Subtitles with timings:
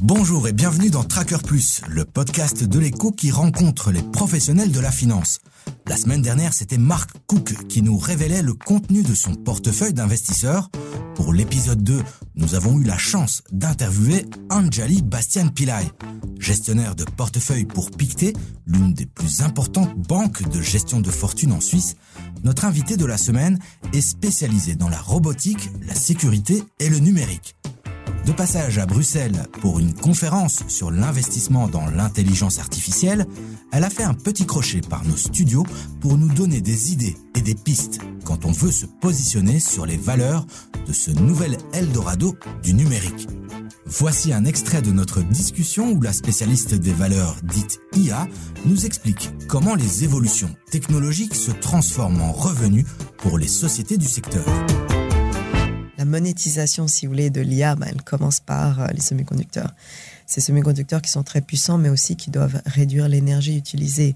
[0.00, 4.80] Bonjour et bienvenue dans Tracker Plus, le podcast de l'écho qui rencontre les professionnels de
[4.80, 5.40] la finance.
[5.86, 10.70] La semaine dernière, c'était Mark Cook qui nous révélait le contenu de son portefeuille d'investisseurs.
[11.14, 12.02] Pour l'épisode 2,
[12.34, 15.90] nous avons eu la chance d'interviewer Anjali Bastian Pillai,
[16.38, 18.32] gestionnaire de portefeuille pour Pictet,
[18.66, 21.96] l'une des plus importantes banques de gestion de fortune en Suisse.
[22.42, 23.58] Notre invité de la semaine
[23.92, 27.54] est spécialisé dans la robotique, la sécurité et le numérique.
[28.26, 33.26] De passage à Bruxelles pour une conférence sur l'investissement dans l'intelligence artificielle,
[33.70, 35.66] elle a fait un petit crochet par nos studios
[36.00, 39.98] pour nous donner des idées et des pistes quand on veut se positionner sur les
[39.98, 40.46] valeurs
[40.86, 43.28] de ce nouvel Eldorado du numérique.
[43.84, 48.26] Voici un extrait de notre discussion où la spécialiste des valeurs dites IA
[48.64, 52.86] nous explique comment les évolutions technologiques se transforment en revenus
[53.18, 54.44] pour les sociétés du secteur
[56.04, 59.72] la monétisation, si vous voulez, de l'IA, ben, elle commence par euh, les semi-conducteurs.
[60.26, 64.14] Ces semi-conducteurs qui sont très puissants, mais aussi qui doivent réduire l'énergie utilisée.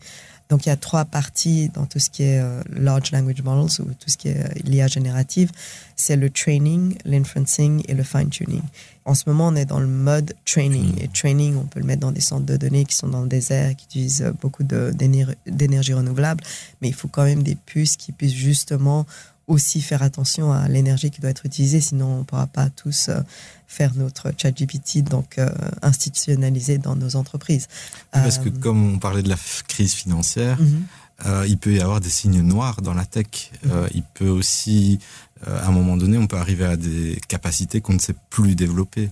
[0.51, 3.81] Donc il y a trois parties dans tout ce qui est euh, large language models
[3.81, 5.51] ou tout ce qui est euh, l'IA générative.
[5.97, 8.63] C'est le training, l'inferencing et le fine tuning.
[9.07, 10.93] En ce moment, on est dans le mode training.
[11.03, 13.29] Et training, on peut le mettre dans des centres de données qui sont dans le
[13.29, 16.45] désert, qui utilisent beaucoup d'énergie renouvelable,
[16.83, 19.07] mais il faut quand même des puces qui puissent justement
[19.49, 23.09] aussi faire attention à l'énergie qui doit être utilisée, sinon on ne pourra pas tous
[23.09, 23.21] euh,
[23.67, 25.51] faire notre chat GPT, donc euh,
[25.83, 27.67] institutionnalisé dans nos entreprises.
[28.13, 31.45] Parce que euh, comme on parlait de la crise financière, mhm.
[31.49, 33.51] il peut y avoir des signes noirs dans la tech.
[33.65, 33.73] Mhm.
[33.95, 35.01] il peut aussi,
[35.47, 39.11] à un moment donné, on peut arriver à des capacités qu'on ne sait plus développer.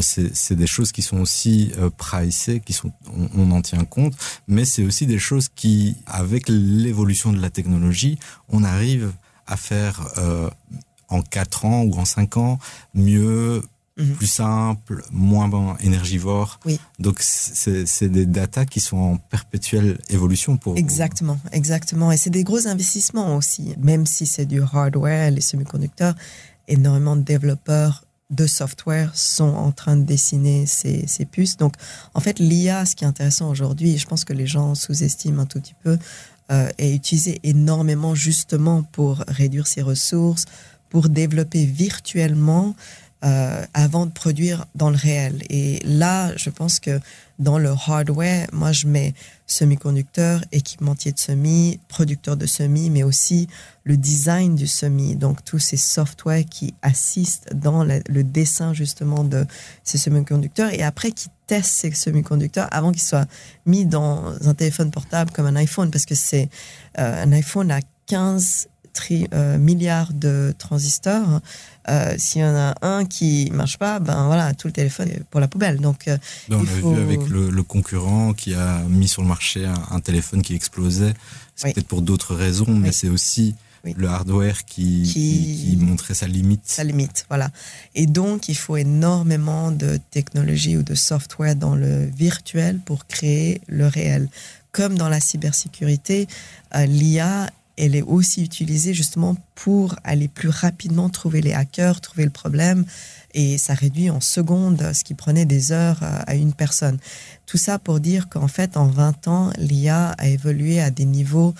[0.00, 4.14] c'est des choses qui sont aussi pricées, qui sont, on, on, en tient compte,
[4.46, 9.12] mais c'est aussi des choses qui, avec l'évolution de la technologie, on arrive
[9.46, 10.50] à faire euh,
[11.08, 12.58] en 4 ans ou en 5 ans
[12.94, 13.62] mieux,
[13.98, 14.14] mhm.
[14.14, 16.60] plus simple, moins énergivore.
[16.64, 16.80] Oui.
[16.98, 22.12] Donc c'est des datas qui sont en perpétuelle évolution pour Exactement, exactement.
[22.12, 26.14] Et c'est des gros investissements aussi, même si c'est du hardware, les semi-conducteurs,
[26.68, 31.58] énormément de développeurs de software sont en train de dessiner ces, ces puces.
[31.58, 31.74] Donc,
[32.14, 35.42] en fait, l'IA, ce qui est intéressant aujourd'hui, et je pense que les gens sous-estiment
[35.42, 35.98] un tout petit peu,
[36.52, 40.44] euh, est utilisé énormément justement pour réduire ses ressources,
[40.90, 42.74] pour développer virtuellement
[43.24, 45.42] euh, avant de produire dans le réel.
[45.48, 46.98] Et là, je pense que
[47.38, 49.14] dans le hardware, moi, je mets
[49.46, 53.48] semi-conducteur, équipementier de semi, producteur de semi, mais aussi
[53.84, 55.14] le design du semi.
[55.14, 59.46] Donc, tous ces softwares qui assistent dans le dessin justement de
[59.84, 63.26] ces semi-conducteurs et après qui testent ces semi-conducteurs avant qu'ils soient
[63.66, 66.48] mis dans un téléphone portable comme un iPhone parce que c'est
[66.98, 68.68] euh, un iPhone à 15
[69.32, 71.40] euh, milliards de transistors.
[71.88, 75.24] Euh, s'il y en a un qui marche pas, ben voilà, tout le téléphone est
[75.24, 75.78] pour la poubelle.
[75.80, 76.16] Donc, euh,
[76.48, 80.42] ben, on a vu avec le, concurrent qui a mis sur le marché un, téléphone
[80.42, 81.14] qui explosait.
[81.56, 83.54] C'est peut-être pour d'autres raisons, mais c'est aussi
[83.84, 86.60] le hardware qui, qui, montrait sa limite.
[86.64, 87.50] Sa limite, voilà.
[87.94, 93.60] Et donc, il faut énormément de technologie ou de software dans le virtuel pour créer
[93.66, 94.28] le réel.
[94.70, 96.28] Comme dans la cybersécurité,
[96.74, 102.30] l'IA elle est aussi utilisée justement pour aller plus rapidement trouver les hackers, trouver le
[102.30, 102.84] problème.
[103.34, 106.98] Et ça réduit en secondes ce qui prenait des heures à une personne.
[107.46, 111.54] Tout ça pour dire qu'en fait, en 20 ans, l'IA a évolué à des niveaux,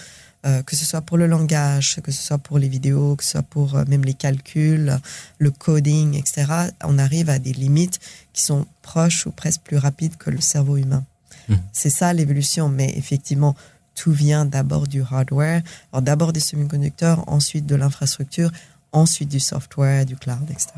[0.44, 3.30] euh, que ce soit pour le langage, que ce soit pour les vidéos, que ce
[3.30, 4.98] soit pour euh, même les calculs,
[5.38, 6.46] le coding, etc.
[6.84, 8.00] On arrive à des limites
[8.32, 11.04] qui sont proches ou presque plus rapides que le cerveau humain.
[11.48, 11.54] Mmh.
[11.72, 12.68] C'est ça l'évolution.
[12.68, 13.54] Mais effectivement,
[13.94, 15.62] tout vient d'abord du hardware,
[16.00, 18.50] d'abord des semi-conducteurs, ensuite de l'infrastructure,
[18.92, 20.68] ensuite du software, du cloud, etc.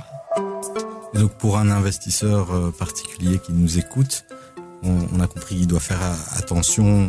[1.15, 4.25] Et donc pour un investisseur euh, particulier qui nous écoute,
[4.83, 6.01] on, a compris qu'il doit faire
[6.37, 7.09] attention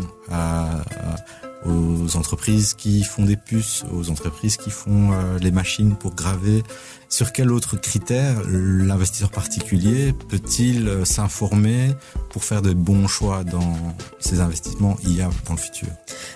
[1.65, 6.63] aux entreprises qui font des puces, aux entreprises qui font euh, les machines pour graver,
[7.09, 11.91] sur quel autre critère l'investisseur particulier peut-il euh, s'informer
[12.29, 15.87] pour faire de bons choix dans ses investissements IA dans le futur?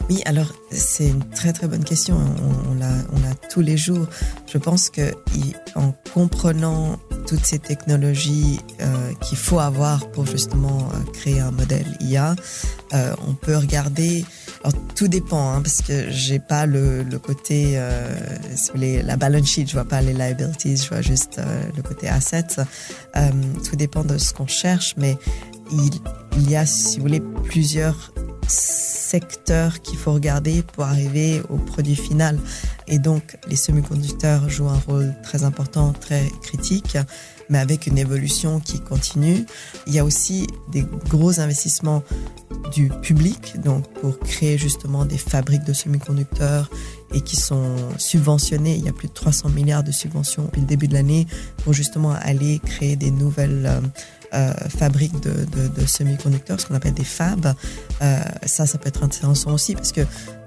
[0.09, 2.17] Oui, alors c'est une très très bonne question.
[2.69, 4.07] On, l'a on a tous les jours.
[4.47, 5.13] Je pense que
[5.75, 6.99] en comprenant
[7.29, 12.35] toutes ces technologies euh, qu'il faut avoir pour justement euh, créer un modèle IA,
[13.27, 14.25] on peut regarder
[14.63, 18.13] alors, tout dépend, hein, parce que j'ai pas le, côté, euh,
[18.75, 22.09] les, la balance sheet, je vois pas les liabilities, je vois juste euh, le côté
[22.09, 22.57] assets.
[23.15, 23.29] Euh,
[23.67, 25.17] tout dépend de ce qu'on cherche, mais
[25.71, 25.91] il,
[26.37, 28.11] il y a, si vous voulez, plusieurs
[28.47, 32.37] secteurs qu'il faut regarder pour arriver au produit final.
[32.89, 36.97] Et donc les semi-conducteurs jouent un rôle très important, très critique
[37.49, 39.45] mais avec une évolution qui continue.
[39.87, 42.03] Il y a aussi des gros investissements
[42.71, 46.69] du public, donc pour créer justement des fabriques de semi-conducteurs
[47.13, 48.75] et qui sont subventionnés.
[48.75, 51.25] Il y a plus de 300 milliards de subventions depuis le début de l'année
[51.63, 53.81] pour justement aller créer des nouvelles euh,
[54.35, 57.55] euh, fabriques de, semi-conducteurs, ce qu'on appelle des fabs.
[58.03, 60.01] Euh, ça, ça peut être intéressant aussi parce que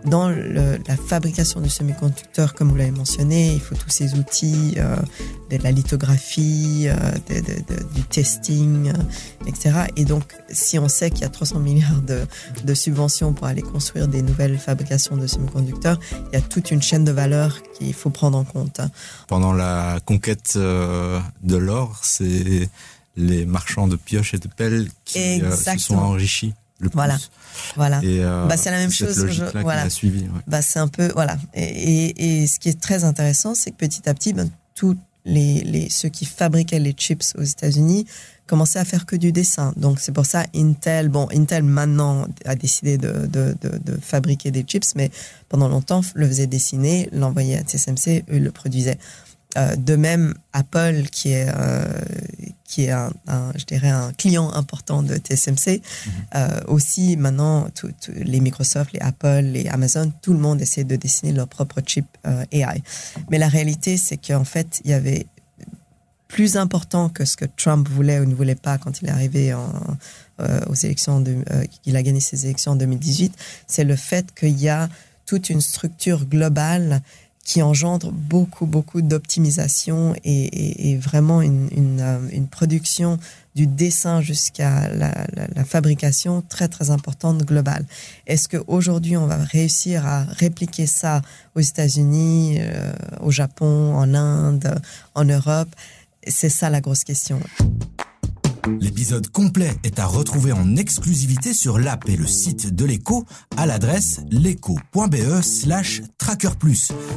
[0.05, 4.97] dans la fabrication du semi-conducteur, comme vous l'avez mentionné, il faut tous ces outils, euh,
[5.51, 6.95] de la lithographie, euh,
[7.29, 9.87] de, de, de, du testing, euh, etc.
[9.97, 12.27] Et donc, si on sait qu'il y a 300 milliards de,
[12.65, 15.99] de, subventions pour aller construire des nouvelles fabrications de semi-conducteurs,
[16.33, 18.81] il y a toute une chaîne de valeur qu'il faut prendre en compte.
[19.29, 22.69] Pendant la conquête de l'or, c'est
[23.17, 26.97] les marchands de pioches et de pelles qui se sont enrichis le plus.
[26.97, 27.17] Voilà.
[27.77, 28.01] Voilà.
[28.05, 29.43] Euh, bah, c'est la même chose.
[29.55, 29.89] voilà.
[29.89, 31.39] suivi, bah, c'est un peu voilà.
[31.55, 35.61] Et, et, ce qui est très intéressant, c'est que petit à petit, ben, tous les,
[35.61, 38.07] les, ceux qui fabriquaient les chips aux États-Unis
[38.47, 39.73] commençaient à faire que du dessin.
[39.77, 44.51] Donc c'est pour ça Intel, bon Intel maintenant a décidé de, de, de, de fabriquer
[44.51, 45.11] des chips, mais
[45.49, 48.99] pendant longtemps le faisait dessiner, l'envoyait à TSMC, eux le produisaient.
[49.57, 51.85] Euh, de même, Apple, qui est, euh,
[52.65, 53.13] qui est un,
[53.55, 56.13] je dirais un client important de TSMC, mhm.
[56.35, 57.69] euh, aussi maintenant,
[58.15, 62.07] les Microsoft, les Apple, les Amazon, tout le monde essaie de dessiner leur propre chip
[62.51, 62.83] AI.
[63.31, 65.27] Mais la réalité, c'est qu'en fait, il y avait
[66.29, 69.53] plus important que ce que Trump voulait ou ne voulait pas quand il est arrivé
[69.53, 69.71] en,
[70.67, 71.45] aux élections, de,
[71.85, 73.35] il a gagné ses élections en 2018,
[73.67, 74.89] c'est le fait qu'il y a
[75.27, 77.03] toute une structure globale
[77.45, 83.19] qui engendre beaucoup, beaucoup d'optimisation et, vraiment une, euh, une, production
[83.57, 87.85] du dessin jusqu'à la, fabrication très, très importante globale.
[88.27, 91.21] Est-ce qu'aujourd'hui, on va réussir à répliquer ça
[91.57, 94.81] aux États-Unis, euh, au Japon, en Inde,
[95.15, 95.69] en Europe?
[96.27, 97.41] C'est ça la grosse question.
[98.81, 103.25] L'épisode complet est à retrouver en exclusivité sur l'app et le site de l'écho
[103.57, 106.51] à l'adresse l'écho.be slash Tracker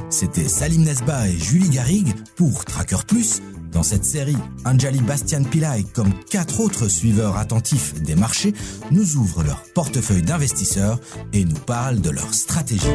[0.09, 3.41] C'était Salim Nesba et Julie Garrigue pour Tracker Plus.
[3.71, 8.53] Dans cette série, Anjali Bastian Pillai, comme quatre autres suiveurs attentifs des marchés,
[8.91, 10.99] nous ouvrent leur portefeuille d'investisseurs
[11.33, 12.87] et nous parlent de leur stratégie.